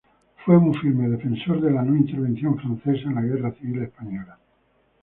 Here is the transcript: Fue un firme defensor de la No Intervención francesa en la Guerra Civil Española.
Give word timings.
Fue 0.43 0.57
un 0.57 0.73
firme 0.73 1.07
defensor 1.09 1.61
de 1.61 1.69
la 1.69 1.83
No 1.83 1.95
Intervención 1.95 2.57
francesa 2.57 3.07
en 3.09 3.13
la 3.13 3.21
Guerra 3.21 3.51
Civil 3.53 3.83
Española. 3.83 4.39